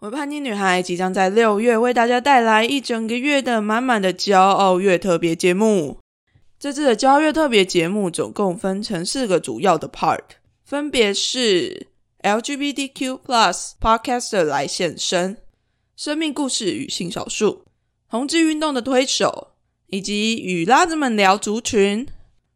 [0.00, 5.98] 我叛逆女孩即将在六月为大家带来一整个月的满满的骄傲月特别节目。
[6.56, 10.20] 这次的骄傲月特别节目总共分成四个主要的 part，
[10.64, 11.88] 分别是
[12.22, 13.18] LGBTQ+
[13.80, 15.38] Podcaster 来现身、
[15.96, 17.64] 生命故事与性少数、
[18.08, 19.48] 同志运动的推手，
[19.88, 22.06] 以及与拉子们聊族群。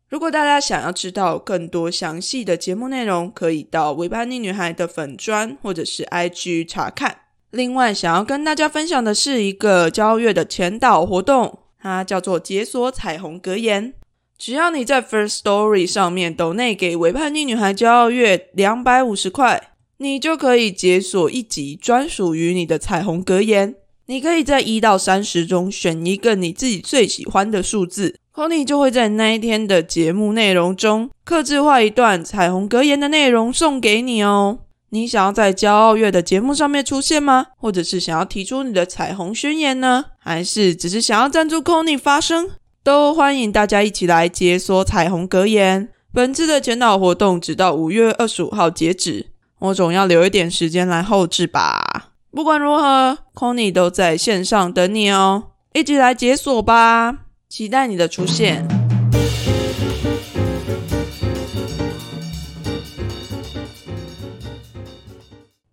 [0.08, 7.21] 如果大家想要知道更多详细的节目内容，可以到维叛逆女孩的粉砖或者是 IG 查看。
[7.52, 13.92] 另外，想要跟大家分享的是一个交月的前导活动，它叫做解锁彩虹格言。
[14.38, 23.74] 只要你在 First Story 上面抖内给维叛逆女孩骄傲月两百五十块，你就可以解锁一集专属于你的彩虹格言。
[24.06, 34.60] 你可以在一到三十中选一个你自己最喜欢的数字，Conny 就会在那一天的节目内容中，刻制化一段彩虹格言的内容送给你哦。
[34.94, 37.46] 你想要在骄傲月的节目上面出现吗？
[37.56, 40.04] 或者是想要提出你的彩虹宣言呢？
[40.18, 42.50] 还是只是想要赞助 Conny 发声？
[42.84, 45.88] 都欢迎大家一起来解锁彩虹格言。
[46.12, 49.28] 本次的前导活动直到五月二十五号截止，
[49.60, 52.10] 我总要留一点时间来后置吧。
[52.30, 57.20] 不管如何，Conny 都在线上等你哦，一起来解锁吧！
[57.48, 58.81] 期待你的出现。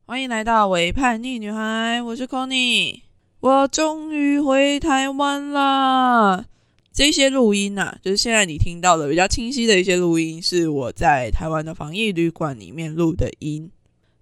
[0.09, 3.02] 欢迎来到伪叛逆女孩，我是 Conny，
[3.41, 6.45] 我终于回台湾啦！
[6.91, 13.69] 这些录音呐，就是现在你听到的比较清晰的一些录音，是我在台湾的防疫旅馆里面录的音。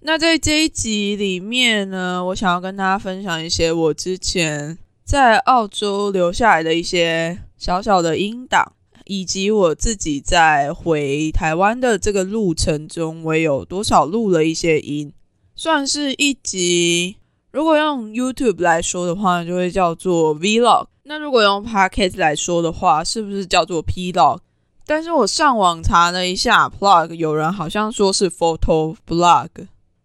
[0.01, 8.73] 那在这一集里面呢，我想要跟大家分享一些我之前在澳洲留下来的一些小小的音档，
[9.05, 15.13] 以及我自己在回台湾的这个路程中，我有多少录了一些音。
[15.59, 17.17] 算是一集，
[17.51, 20.85] 如果用 YouTube 来说的话，就会叫做 Vlog。
[21.01, 24.37] 那如果用 Podcast 来说的话，是不是叫做 Plog？
[24.85, 29.49] 但是我上网查了一下，Plog 有人好像说是 Photo Blog。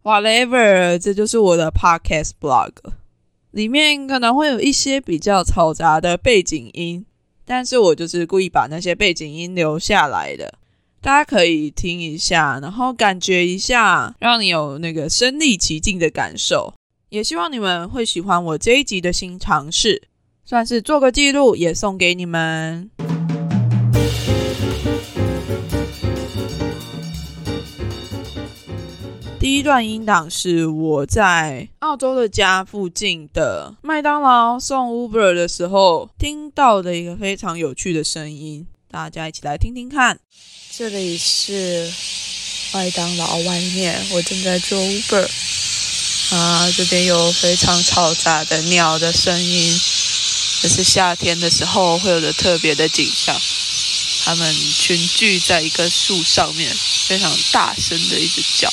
[0.03, 2.71] Whatever，这就是我的 Podcast Blog。
[3.51, 7.05] 里面可能会有一些比较嘈杂的背景音，
[7.45, 10.55] 但是我就是故意把那些背景音留下来的。
[11.03, 16.75] 大家可以听一下，然后感觉一下，让你有那个身临其境的感受。
[17.09, 20.05] 也希望你们会喜欢我这一集的新尝试，
[20.45, 22.89] 算是做个记录，也送给你们。
[29.41, 40.21] 第一段音档是我在澳洲的家附近的麦当劳送 Uber 的时候听到的一个非常有趣的声音，大家一起来听听看。
[40.75, 41.93] 这里是
[42.73, 45.29] 麦当劳外面，我正在做 Uber
[46.31, 49.81] 啊，这边有非常嘈杂的鸟的声音，
[50.63, 53.39] 这是夏天的时候会有的特别的景象。
[54.25, 56.75] 它们群聚在一棵树上面，
[57.07, 58.73] 非常大声的一直叫。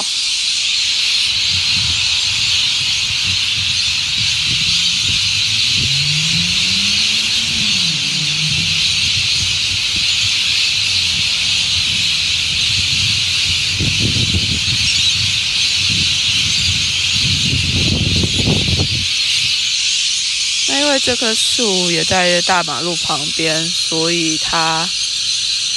[21.02, 24.88] 这棵树也在大马路旁边，所以它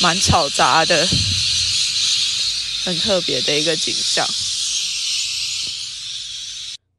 [0.03, 1.07] 蛮嘈杂的，
[2.85, 4.27] 很特别的一个景象。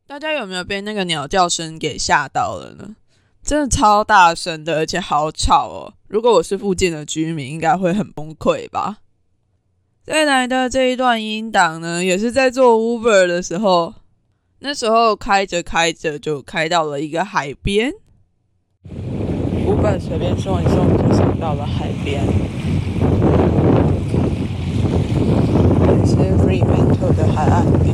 [0.07, 2.95] 大家有没有被那个鸟叫声给吓到了呢？
[3.43, 5.93] 真的超大声的，而且好吵哦！
[6.07, 8.99] 如果我是附近的居民，应该会很崩溃吧。
[10.05, 13.95] 再来的这一段音档呢，也是在做 Uber 的时候，
[14.59, 17.91] 那时候开着开着就开到了一个海边
[19.73, 22.23] ，Uber 随便送一送就送到了海边，
[27.35, 27.93] 海岸边。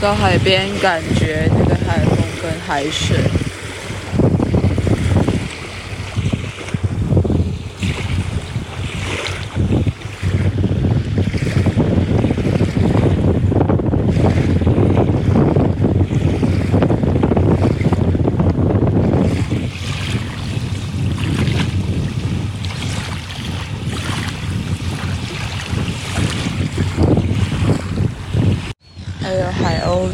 [0.00, 3.49] 到海边，感觉那个海风跟海水。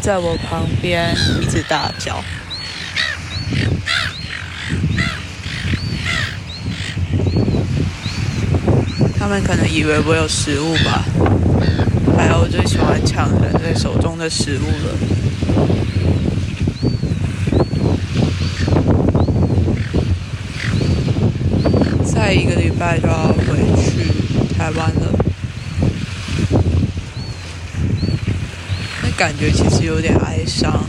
[0.07, 1.13] 在我旁边
[1.43, 2.23] 一直大叫。
[9.19, 11.05] 他们可能以为我有食物吧，
[12.17, 14.95] 还有我最喜欢抢人类手中的食物了。
[22.05, 25.13] 再一个礼拜就要回去台湾了，
[29.03, 30.85] 那感觉其实有点哀伤，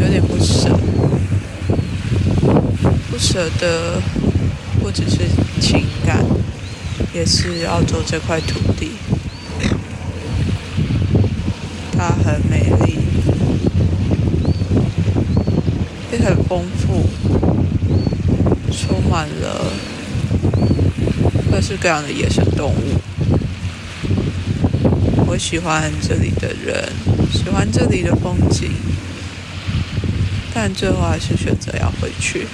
[0.00, 0.70] 有点不舍，
[3.10, 4.00] 不舍得
[4.80, 5.18] 不只是
[5.60, 6.24] 情感。
[7.14, 8.92] 也是澳洲这块土地，
[11.92, 12.98] 它很美丽，
[16.12, 17.08] 也很丰富，
[18.70, 19.72] 充满了
[21.50, 23.07] 各式各样的野生动物。
[25.38, 26.92] 喜欢这里的人，
[27.32, 28.70] 喜欢这里的风景，
[30.52, 32.46] 但最后还是选择要回去，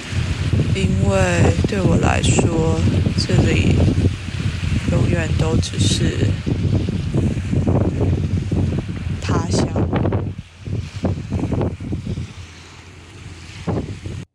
[0.75, 2.79] 因为对我来说，
[3.17, 3.75] 这里。
[4.91, 6.27] 永远都只是
[9.19, 9.67] 他乡。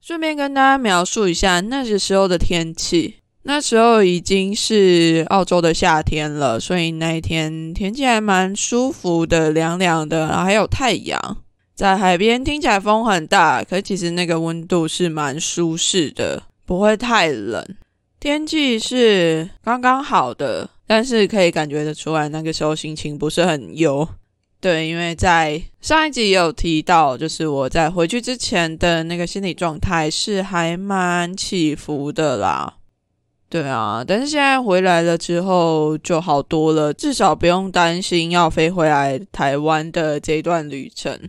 [0.03, 3.20] 顺便跟大家描述一下那个时候的天气。
[3.51, 11.39] 那时候已经是澳洲的夏天了，所以那一天天气还蛮舒服的，凉凉的，然后还有太阳。
[11.75, 17.67] 在海边听起来风很大，可其实那个温度是蛮舒适的，不会太冷。
[18.21, 24.07] 天气是刚刚好的，但是可以感觉得出来，那个时候心情不是很优。
[24.61, 32.75] 对，因为在上一集也有提到，就是我在回去之前的那个心理状态是还蛮起伏的啦。
[33.51, 41.29] 对啊，但是现在回来了之后就好多了，至少不用担心要飞回来台湾的这段旅程。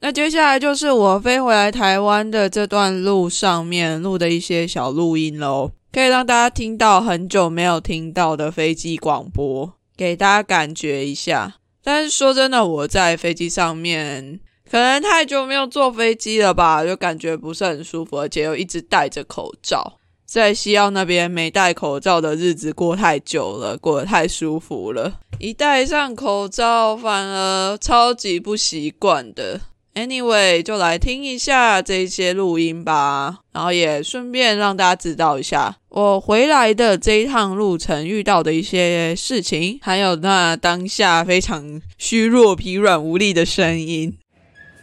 [0.00, 5.70] 那接下来就是我飞回来台湾的这段路上面录的一些小录音喽。
[5.92, 11.54] 可以让大家听到很久没有听到的飞机广播，给大家感觉一下。
[11.84, 19.99] 但是说真的，我在飞机上面可能太久没有坐飞机了吧，就感觉不是很舒服，而且又一直戴着口罩。
[20.30, 29.60] 在西澳那边没戴口罩的日子过太久了，过得太舒服了，一戴上口罩反而超级不习惯的。
[29.96, 44.16] Anyway，就来听一下这些录音吧，然后也顺便让大家知道一下我回来的这一趟路程遇到的一些事情，还有那当下非常虚弱、疲软无力的声音。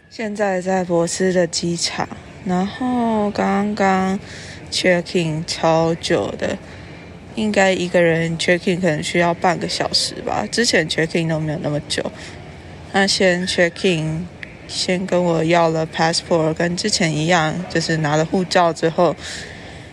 [0.10, 2.06] 现在在博斯的机场，
[2.44, 4.20] 然后刚刚
[4.72, 6.58] checking 超久的，
[7.36, 12.04] 应该一个人 checking 可能需要半个小时吧，之前 checking 都没有那么久。
[12.94, 14.22] 那先 checking。
[14.70, 19.16] 先跟我要了 passport，跟之前一样，就是拿了护照之后，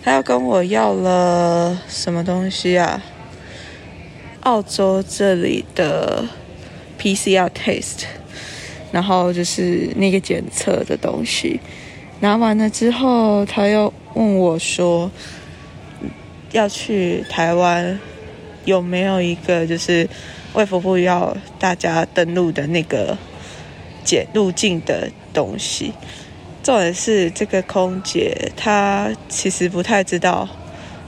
[0.03, 3.01] 他要跟我要了什么东西啊？
[4.41, 6.27] 澳洲这里的
[6.99, 8.03] PCR test，
[8.91, 11.61] 然后就是那个检测的东西。
[12.19, 15.11] 拿完了之后，他又问我说，
[16.53, 17.99] 要去台湾
[18.65, 20.09] 有没有一个就是
[20.55, 23.17] 卫福部要大家登录的那个。
[24.07, 25.95] 检入境的东西，
[26.63, 30.47] 重点是这个空姐她其实不太知道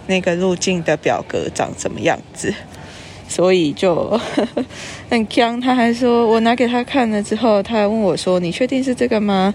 [0.06, 2.54] 那个入境的表格长什么样子，
[3.28, 4.18] 所以就
[5.10, 5.60] 很僵。
[5.60, 9.52] 他还说我拿给他看了之后，他还问我说：“你确定是这个吗？”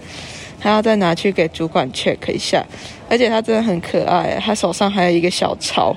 [0.60, 2.64] 还要再拿去给主管 check 一下。
[3.12, 5.94] 而且他真的很可爱，他手上还有一个小抄，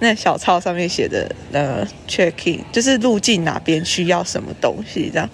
[0.00, 5.30] 那小抄上面写的呃 checking 就是路径哪边需要什么东西这样。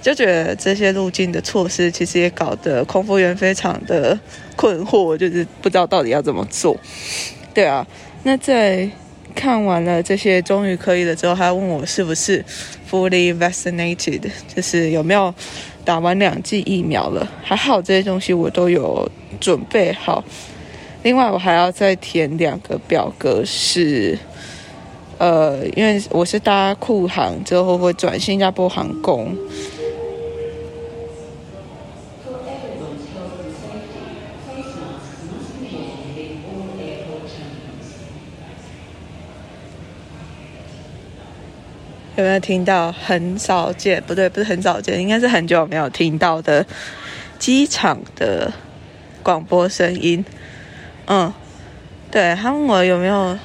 [0.00, 4.16] 就觉得这些路径的措施，其实也搞得空服员非常的
[4.54, 6.78] 困惑，就是不知道到底要怎么做。
[7.52, 7.84] 对啊，
[8.22, 8.88] 那在
[9.34, 12.44] 看完了这些终于可以了之后，还要问我是不是
[12.88, 15.34] fully vaccinated，就是有没有
[15.84, 17.28] 打完两剂疫苗了。
[17.42, 20.24] 还好这些东西我都有准备好。
[21.02, 24.18] 另外我还要再填两个表格，是
[25.18, 29.36] 呃，因为我是搭库航之后会转新加坡航空。
[42.16, 44.02] 有没有听到很少见？
[44.06, 46.64] 不对，不是很少见，应该是很久没有听到的
[47.38, 48.50] 机场的
[49.26, 50.24] 广播声音。
[51.06, 51.32] 嗯，
[52.12, 53.36] 对他问我有没有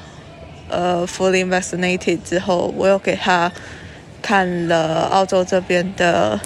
[0.68, 3.50] 呃 fully vaccinated 之后，我又给他
[4.22, 6.38] 看了澳洲这边的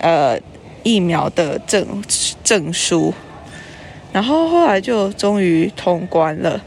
[0.00, 0.36] 呃
[0.82, 2.02] 疫苗的证
[2.42, 3.14] 证书，
[4.12, 6.60] 然后后来就终于通关了。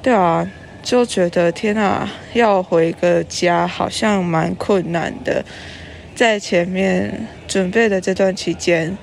[0.00, 0.50] 对啊，
[0.82, 5.44] 就觉得天啊，要回个家好像蛮困难的。
[6.14, 8.96] 在前面准备的这段期间，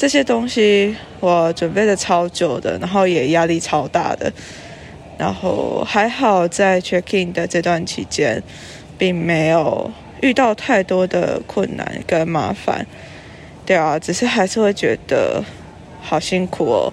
[0.00, 4.32] 这些东西我准备的超久的，然后也压力超大的。
[5.18, 8.42] 然后还好在 check in 的这段期间，
[8.96, 9.92] 并没有
[10.22, 12.86] 遇到太多的困难跟麻烦。
[13.66, 15.44] 对啊，只是还是会觉得
[16.00, 16.90] 好辛苦哦。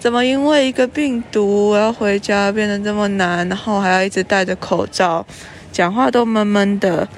[0.00, 3.48] 怎么因为一个病毒我要回家变得这么难？
[3.48, 5.24] 然后还要一直戴着口罩，
[5.70, 7.08] 讲话都闷闷的。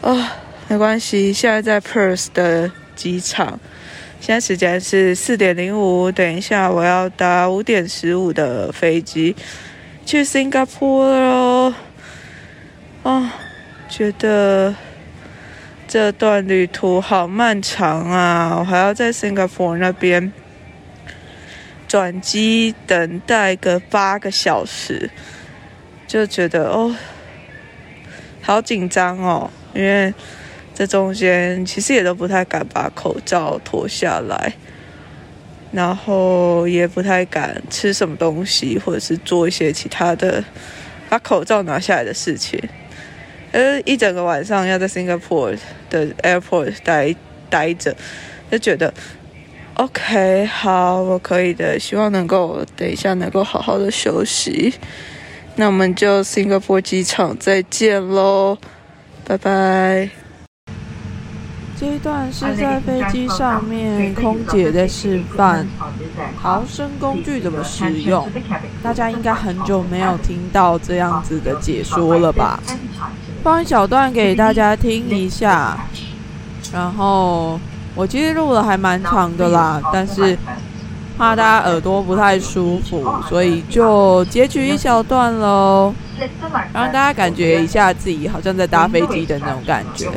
[0.00, 0.32] 啊，
[0.66, 3.58] 没关系，现在在 Perth 的机场，
[4.20, 9.34] 现在时间是四点零五，等一下我要搭五点十五的飞机
[10.04, 11.74] 去新加坡了。
[13.02, 13.34] 啊，
[13.88, 14.74] 觉得
[15.88, 18.56] 这段旅途好漫长啊！
[18.58, 20.30] 我还要在新加坡那边。
[21.88, 25.10] 转机等待个八个小时，
[26.06, 26.94] 就觉得哦，
[28.42, 30.12] 好紧张哦，因为
[30.80, 34.54] 这中间其实也都不太敢把口罩脱下来，
[35.72, 40.42] 然后也不太敢吃什么东西，或者是做一些其他的
[41.10, 42.58] 把口罩拿下来的事情。
[43.52, 45.58] 呃，一整个晚上要在 Singapore
[45.90, 47.14] 的 airport 待
[47.50, 47.94] 待着，
[48.50, 48.94] 就觉得。
[49.74, 51.78] OK，好，我可以的。
[51.78, 54.72] 希望能够等一下能够好好的休息。
[55.56, 58.56] 那我们就 Singapore 机场再见喽，
[59.26, 60.19] 拜拜。
[61.80, 65.66] 这一段是在飞机上面空姐在示范
[66.42, 68.28] 逃生工具怎么使用，
[68.82, 72.60] 大家应该很久没有听到这样子的解说了吧？
[73.42, 75.78] 放一小段给大家听一下，
[76.70, 77.58] 然后。
[77.96, 80.38] 我其实录了还蛮长的啦，但是
[81.18, 85.92] 怕大家耳朵不太舒服，所以就截取一小段喽，
[86.72, 90.08] 让大家感觉一下自己好像在搭飞机的那种感觉。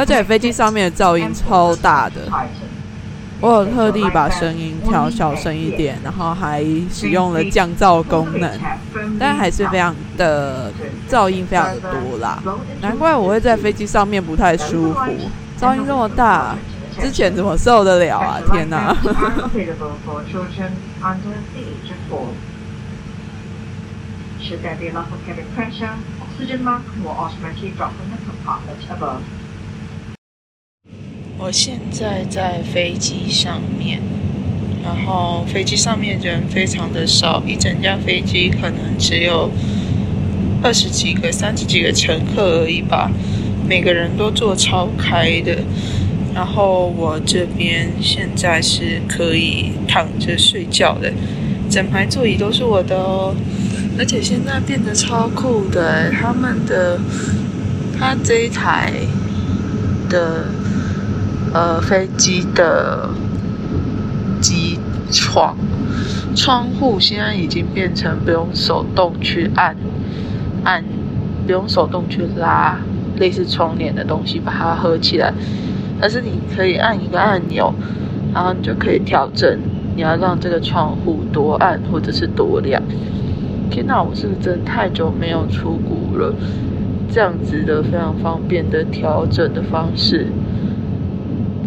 [0.00, 2.22] 而且飞机上面的噪音超大的，
[3.38, 8.50] 我有特地把声音调小声一点，然后还使用了降噪功能，
[9.18, 10.72] 但还是非常的
[11.06, 12.42] 噪音非常的多啦。
[12.80, 15.00] 难怪我会在飞机上面不太舒服。
[15.60, 16.56] 噪音这么大，
[16.98, 18.40] 之前怎么受得了啊？
[18.50, 18.96] 天哪
[31.42, 33.98] 我现在在飞机上面，
[34.84, 39.50] 然后飞机上面人非常的少，一整架飞机可能只有
[40.62, 43.10] 二十几个、三十几个乘客而已吧。
[43.66, 45.56] 每个人都坐超开的，
[46.34, 51.10] 然后我这边现在是可以躺着睡觉的，
[51.70, 53.34] 整排座椅都是我的哦，
[53.98, 57.00] 而且现在变得超酷的，他们的，
[57.98, 58.92] 他这一台
[60.10, 60.46] 的
[61.52, 63.10] 呃飞机的
[64.40, 64.78] 机
[65.10, 65.56] 窗
[66.34, 69.76] 窗户现在已经变成不用手动去按
[70.64, 70.84] 按，
[71.46, 72.78] 不用手动去拉。
[73.18, 75.30] 类似窗帘的东西把它合起来，
[76.00, 77.74] 但是你可以按一个按钮，
[78.32, 79.58] 然后你就可以调整
[79.94, 82.82] 你要让这个窗户多暗或者是多亮。
[83.70, 86.34] 天哪，我是不是真的太久没有出国了？
[87.12, 90.28] 这样子的非常方便的调整的方式，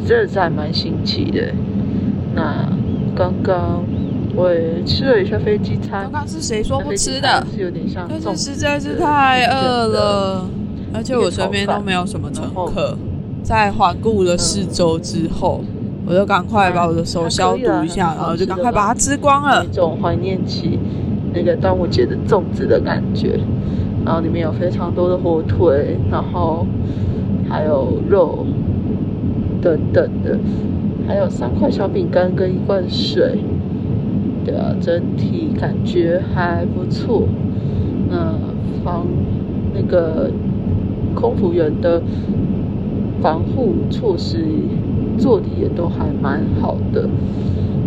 [0.05, 1.53] 这在蛮新奇的。
[2.35, 2.67] 那
[3.15, 3.83] 刚刚
[4.35, 7.45] 我也吃了一下飞机餐，刚刚是谁说不吃的？
[7.53, 10.49] 是有点像，但是实在是太饿了。
[10.95, 12.95] 而且我身边都没有什么乘客，
[13.41, 15.61] 在环顾了四周之后，
[16.05, 19.65] 我就赶快把我的手消毒一下，然后就赶快把它吃光了。
[19.65, 20.77] 一种怀念起
[21.33, 23.39] 那个端午节的粽子的感觉，
[24.05, 26.67] 然后里面有非常多的火腿，然后
[27.49, 28.45] 还有肉
[29.63, 30.37] 等等的，
[31.07, 33.39] 还有三块小饼干跟一罐水。
[34.43, 37.27] 对啊，整体感觉还不错。
[38.09, 38.37] 那
[38.83, 39.07] 防
[39.73, 40.29] 那个。
[41.15, 42.01] 空服员的
[43.21, 44.43] 防护措施
[45.15, 47.07] 做的也都还蛮好的，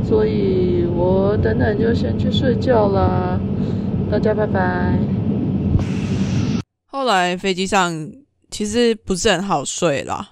[0.05, 3.41] 所以我等等就先去睡觉啦，
[4.09, 4.97] 大家拜拜。
[6.87, 7.93] 后来飞机上
[8.49, 10.29] 其实不是很好睡啦，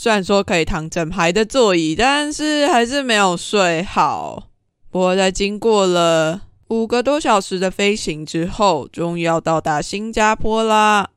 [0.00, 4.44] 虽然说可以躺整排的座椅，但是还是没有睡好。
[4.92, 11.08] 不过在经过了五个多小时的飞行之后，终于要到达新加坡啦。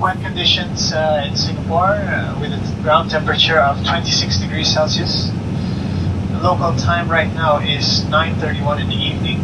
[0.00, 5.30] wet conditions uh, in Singapore uh, with a ground temperature of 26 degrees Celsius.
[6.32, 9.38] The local time right now is 9.31 in the evening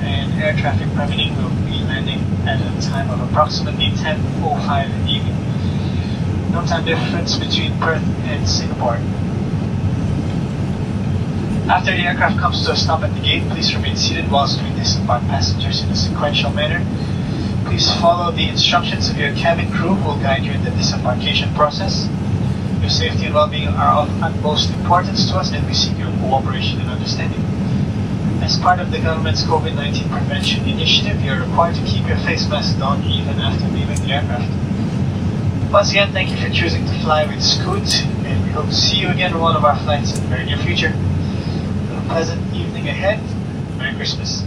[0.00, 5.10] and air traffic permitting will be landing at a time of approximately 10.05 in the
[5.12, 5.36] evening.
[6.52, 8.98] No time difference between Perth and Singapore.
[11.72, 14.68] After the aircraft comes to a stop at the gate, please remain seated whilst we
[14.76, 16.84] disembark passengers in a sequential manner.
[17.64, 21.54] Please follow the instructions of your cabin crew who will guide you in the disembarkation
[21.54, 22.06] process.
[22.82, 26.82] Your safety and well-being are of utmost importance to us and we seek your cooperation
[26.82, 27.40] and understanding.
[28.42, 32.78] As part of the government's COVID-19 prevention initiative, you're required to keep your face mask
[32.80, 34.71] on even after leaving the aircraft.
[35.72, 38.98] Once again, thank you for choosing to fly with Scoot, and we hope to see
[38.98, 40.92] you again on one of our flights in the very near future.
[41.96, 43.18] A pleasant evening ahead.
[43.78, 44.44] Merry Christmas.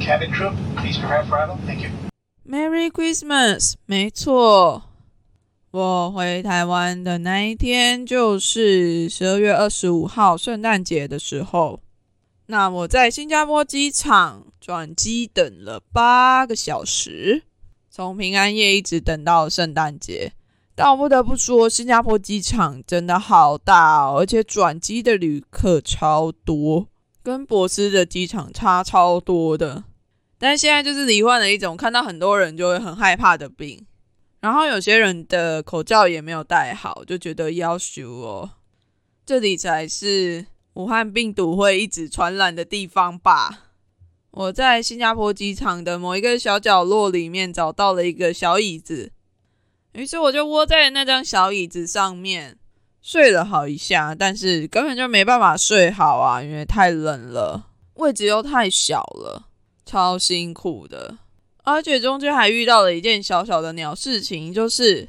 [0.00, 1.60] Cabin crew, please prepare for arrival.
[1.64, 1.90] Thank you.
[2.44, 4.82] Merry Christmas，没错，
[5.70, 11.78] 我回台湾的那一天就是十二月二十五号圣诞节的时候。
[12.46, 17.44] 那我在新加坡机场转机等了八个小时，
[17.88, 20.32] 从平安夜一直等到圣诞节。
[20.78, 26.86] 但我不得不说，新加坡机场真的好大哦，而且转机的旅客超多，
[27.20, 29.82] 跟博斯的机场差超多的。
[30.38, 33.84] 但现在就是罹患了一种看到很多人就会很害怕的病，
[34.38, 38.50] 然后有些人的口罩也没有戴好，就觉得要修哦。
[39.26, 43.64] 这里才是武汉病毒会一直传染的地方吧？
[44.30, 49.10] 我在新加坡机场的某一个小角落里面找到了一个小椅子，
[49.98, 52.56] 于是我就窝在那张小椅子上面
[53.02, 59.46] 睡了好一下，但是根本就没办法睡好啊，因为太冷了，位置又太小了。
[59.84, 61.18] 超辛苦的，
[61.64, 65.08] 而且中间还遇到了一件小小的鸟事情，就是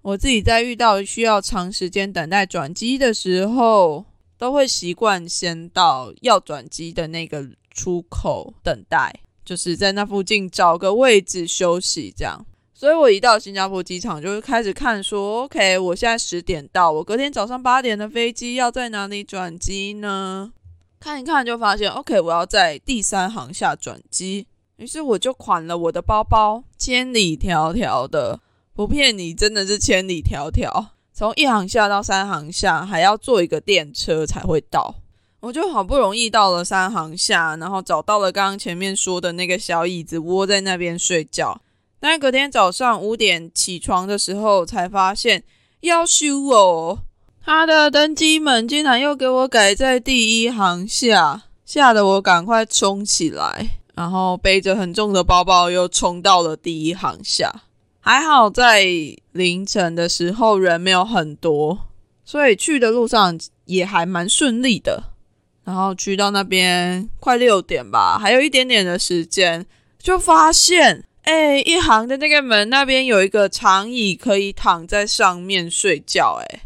[0.00, 4.06] 我自己在遇到需要长时间等待转机的时候，
[4.38, 9.12] 都会习惯先到要转机的那个出口等待，
[9.44, 12.46] 就是在那附近找个位置休息这样。
[12.76, 20.52] 所以我一到新加坡机场，就会开始看说，OK，我现在十点到，我隔天早上八点的飞机要在哪里转机呢？
[20.98, 24.48] 看一看就发现，OK，我要在第三航下转机。
[24.76, 28.40] 于是我就款了我的包包，千里迢迢的，
[28.74, 34.96] 不骗你，真的是千里迢迢，从一航下到三航下，还要坐一个电车才会到。
[35.38, 41.60] 我就好不容易到了三航下，然后找到了刚刚前面说的那个小椅子，窝在那边睡觉。
[42.06, 45.42] 但隔天早上五点起床的时候，才发现
[45.80, 46.98] 要修哦。
[47.42, 57.62] 他的登机门竟然又给我改在第一行下，吓得我赶快冲起来，然后背着很重的包包又冲到了第一行下。
[58.00, 58.84] 还好在
[59.32, 61.86] 凌晨的时候人没有很多，
[62.22, 65.04] 所以去的路上也还蛮顺利的。
[65.64, 69.64] 然后去到那边快六点吧，还有一点点的时间，
[69.98, 76.60] 就发现，哎，一行的那个门那边有一个长椅，可以躺在上面睡觉，哎。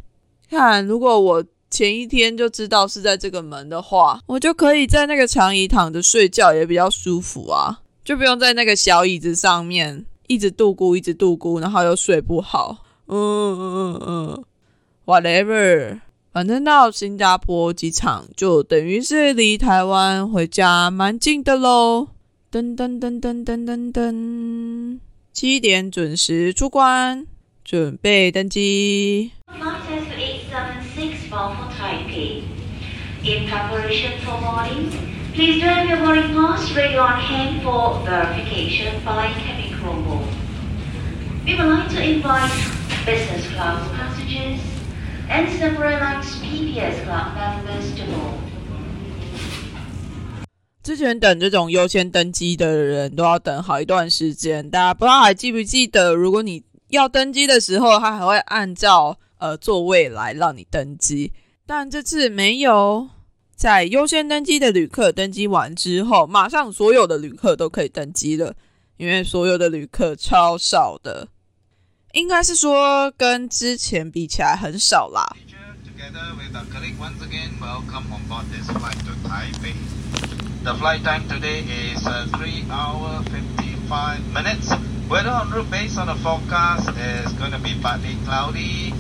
[0.51, 12.79] 看，如果我前一天就知道是在这个门的话，我就可以在那个长椅躺着睡觉，也比较舒服啊，就不用在那个小椅子上面一直度咕，一直度咕，然后又睡不好。
[13.07, 14.45] 嗯嗯嗯
[15.07, 16.01] ，whatever，
[16.33, 22.09] 反正到新加坡机场就等于是离台湾回家蛮近的喽。
[22.52, 25.00] 噔噔噔噔噔噔噔，
[25.32, 27.26] 七点准时出关，
[27.64, 29.32] 准备登机。
[31.34, 32.44] for Taipei.
[33.24, 34.92] In preparation for boarding,
[35.34, 40.22] please do have your boarding pass ready on hand for verification by cabin crew.
[41.44, 42.52] We would like to invite
[43.06, 44.62] business class passengers
[45.28, 48.47] and Singapore Airlines PPS Club members to board.
[50.89, 56.15] 之前等这种优先登机的人都要等好一段时间，大家不知道还记不记得？
[56.15, 61.35] 如果你要登机的时候，他还会按照呃，座位来让你登机，
[61.67, 63.07] 但这次没有。
[63.55, 68.55] 在优先登机的旅客登机完之后，马上所有的旅客都可以登机了，
[68.97, 71.29] 因为所有的旅客超少的，
[72.13, 75.37] 应该是说跟之前比起来很少啦。
[80.63, 82.03] The flight time today is
[82.37, 84.71] three hour fifty five minutes.
[85.09, 88.93] Weather on route based on the forecast is going to be partly cloudy.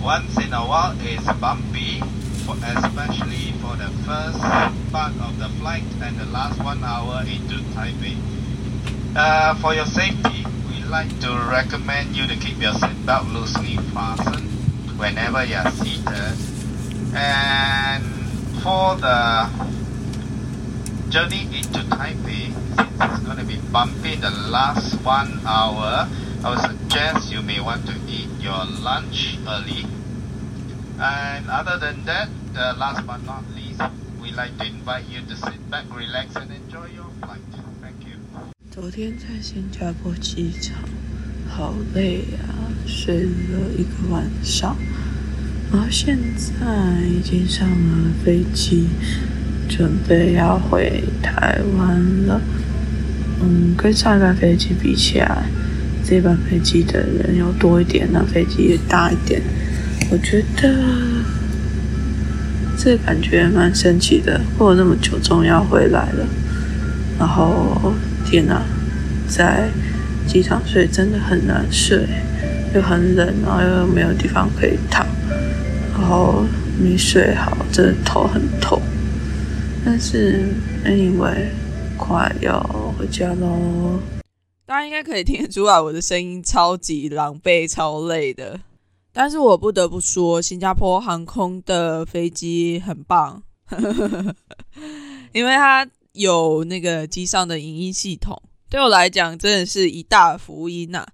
[0.00, 2.00] once in a while it's bumpy,
[2.46, 4.40] for, especially for the first
[4.90, 8.16] part of the flight and the last one hour into Taipei.
[9.14, 14.48] Uh, for your safety, we like to recommend you to keep your seatbelt loosely fastened
[14.98, 16.34] whenever you are seated.
[17.14, 18.04] And
[18.62, 19.50] for the
[21.09, 26.07] journey into Taipei, since it's going to be bumpy the last one hour,
[26.43, 29.85] I would suggest you may want to eat your lunch early.
[30.97, 33.81] And other than that, uh, last but not least,
[34.21, 37.41] we like to invite you to sit back, relax, and enjoy your flight.
[37.81, 38.15] Thank you.
[38.71, 40.77] 昨天在新加坡机场，
[41.49, 44.77] 好累啊，睡了一个晚上，
[45.71, 48.87] 然后现在已经上了飞机，
[49.70, 52.40] 准备要回台湾了。
[53.40, 55.44] 嗯，跟上一班飞机比起来，
[56.04, 59.40] 这班飞机的人要多一点，那飞机也大一点。
[60.10, 60.74] 我觉得
[62.76, 66.26] 这感觉蛮神奇的，过了那么久，终于要回来了。
[67.18, 67.94] 然后，
[68.26, 68.62] 天哪，
[69.28, 69.68] 在
[70.26, 72.06] 机场睡真的很难睡，
[72.74, 75.06] 又很冷，然后又没有地方可以躺，
[75.94, 76.44] 然后
[76.78, 78.82] 没睡好，真的头很痛。
[79.84, 80.52] 但是
[80.84, 81.48] ，anyway，
[81.96, 82.62] 快要
[82.98, 83.98] 回家喽。
[84.66, 88.60] 大家应该可以听得出来，我的声音超级狼狈、超累的。
[89.12, 93.42] 但是我不得不说，新加坡航空的飞机很棒，
[95.32, 101.06] 因为它有那个机上的影音系统，对我来讲真的是一大福音呐。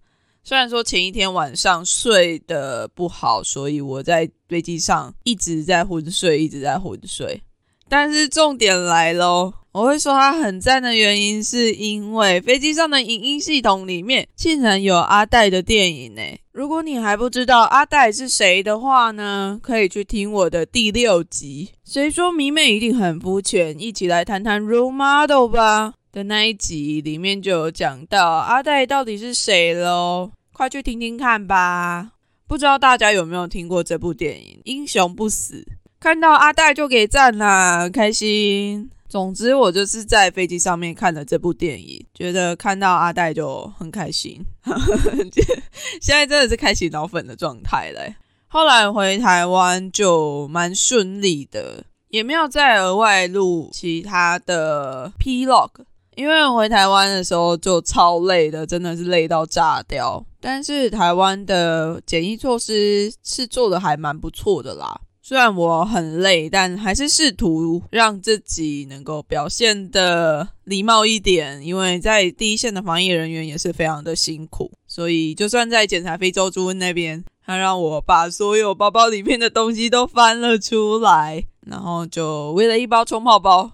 [0.42, 7.42] 虽然说前一天晚上睡得不好，所以我在飞机上一直在昏睡，一直在昏睡。
[7.88, 16.22] 但是重点来喽，我会说它很赞的原因，是因为飞机上的影音系统里面竟然有阿黛的电影呢。
[16.52, 21.70] 如果你还不知道阿黛是谁的话呢，可以去听我的第六集。
[21.84, 23.78] 谁说迷妹一定很肤浅？
[23.78, 32.12] 一起来谈谈 role model 吧的那一集里面就有讲到阿黛到底是谁喽，快去听听看吧。
[32.48, 35.66] 不知道大家有没有听过这部电影《英雄不死》？
[36.06, 38.88] 看到阿黛就给赞啦，开心。
[39.08, 44.40] 总之，我就是在飞机上面看了这部电影，觉得看到阿黛就很开心。
[46.00, 48.14] 现在真的是开启脑粉的状态嘞。
[48.46, 55.70] 后来回台湾就蛮顺利的，也没有再额外录其他的 Plog，
[56.14, 60.24] 因为回台湾的时候就超累的，真的是累到炸掉。
[60.40, 65.00] 但是台湾的检疫措施是做的还蛮不错的啦。
[65.28, 74.70] 虽然我很累，但还是试图让自己能够表现的礼貌一点，因为在第一线的防疫人员也是非常的辛苦。
[74.86, 83.72] 所以，就算在检查非洲猪瘟那边，他让我把所有包包里面的东西都翻了出来，然后就为了一包冲泡包。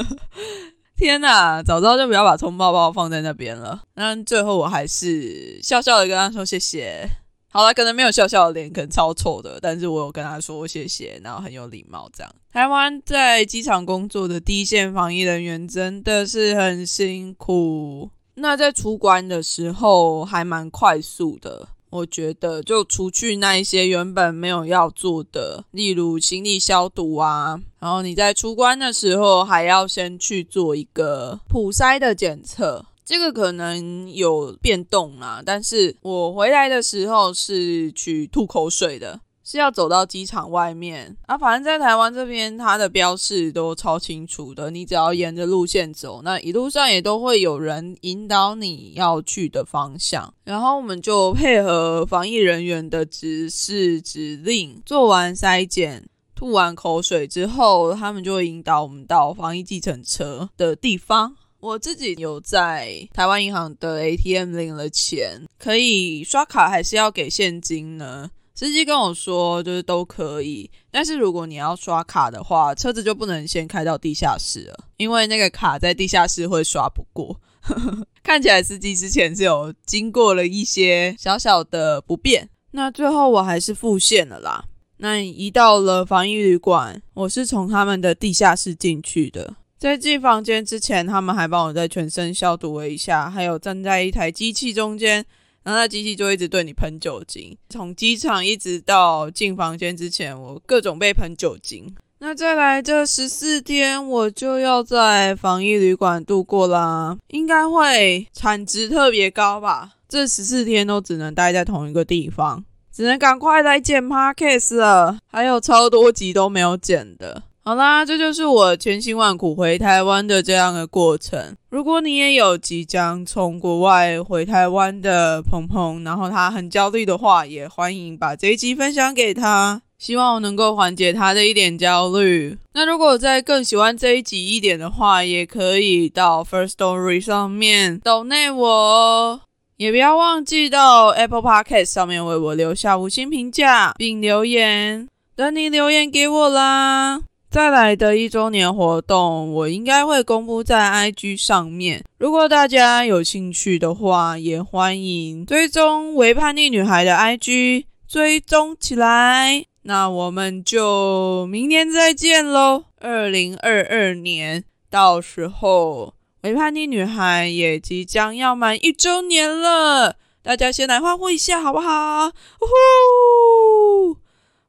[0.94, 3.80] 天哪，早知道就不要把冲泡包放在那边了。
[3.94, 7.08] 但最后我还是笑笑的跟他说谢谢。
[7.56, 12.30] 好了，可能没有笑笑的脸，可能超丑的，但是我有跟他说谢谢，然后很有礼貌这样。
[12.52, 18.10] 台湾在机场工作的第一线防疫人员真的是很辛苦。
[18.34, 32.84] 那在出关的时候还蛮快速的，我觉得就除去那一些原本没有要做的，例如行李消毒啊，然后你在出关的时候还要先去做一个普筛的检测。
[33.06, 41.38] 这个可能有变动啦，但是我回来的时候是去吐口水的，是要走到机场外面啊。
[41.38, 50.34] 反正在台湾这边，它的标示都超清楚的，你只要沿着路线走，那一路上也都会有人引导你要去的方向。
[50.42, 61.36] 然后我们就配合防疫人员的指示指令，做完筛检、吐完口水之后，他们就会引导我们到防疫计程车的地方。
[61.60, 68.30] 我自己有在台湾银行的 ATM 领了钱，可以刷卡还是要给现金呢？
[68.54, 77.38] 司机跟我说就是都可以，但是如果你要刷卡的话，车子就不能先开到地下室了，因为那个卡在地下室会刷不过。
[78.22, 84.64] 看起来司机之前是有经过了一些小小的不便，那最后我还是付现了啦。
[84.98, 89.56] 那一到了防疫旅馆，我是从他们的地下室进去的。
[89.78, 95.24] 在进房间之前，他们还帮我在全身消毒了一下，还有站在一台机器中间，
[95.62, 97.56] 然后那机器就一直对你喷酒精。
[97.68, 101.94] 从机场一直到进房间之前，我各种被喷酒精。
[102.18, 109.92] 那再来这十四天，我就要在防疫旅馆度过啦，应该会产值特别高吧？
[110.08, 117.42] 这十四天都只能待在同一个地方，只能赶快来剪 podcast 了，还有超多集都没有剪的。
[117.68, 121.56] 好啦，这就是我千辛万苦回台湾的这样的过程。
[121.68, 132.56] 如果你也有即将从国外回台湾的鹏鹏，然后他很焦虑的话，也欢迎把这一集分享给他，希望我能够缓解他的一点焦虑。
[132.74, 139.40] 那如果再更喜欢这一集一点的话，也可以到 First Story 上面抖内我，
[139.78, 147.22] 也不要忘记到 Apple Podcast 上面为我留下五星评价并留言，等你留言给我啦。
[147.56, 152.04] 再来的一周年活动，我应该会公布在 IG 上面。
[152.18, 159.64] 如果大家有兴趣的话，也欢迎追踪为叛逆女孩的 IG，追踪起来。
[159.84, 162.84] 那我们就明年再见喽！
[163.00, 172.28] 二零二二年，到时候为叛逆女孩也即将要满一周年了，大家先来欢呼一下好不好？
[172.60, 174.18] 呼！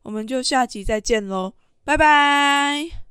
[0.03, 1.51] 我们就下集再见喽！
[1.87, 3.06] 拜拜。